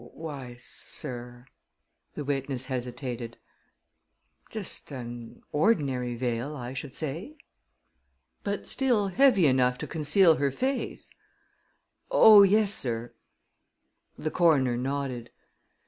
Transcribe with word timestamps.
"Why, 0.15 0.55
sir," 0.57 1.45
the 2.15 2.23
witness 2.25 2.63
hesitated, 2.65 3.37
"just 4.49 4.89
an 4.91 5.43
ordinary 5.51 6.15
veil, 6.15 6.55
I 6.57 6.73
should 6.73 6.95
say." 6.95 7.35
"But 8.43 8.65
still 8.65 9.09
heavy 9.09 9.45
enough 9.45 9.77
to 9.77 9.85
conceal 9.85 10.37
her 10.37 10.49
face?" 10.49 11.11
"Oh, 12.09 12.41
yes, 12.41 12.73
sir." 12.73 13.13
The 14.17 14.31
coroner 14.31 14.75
nodded. 14.75 15.29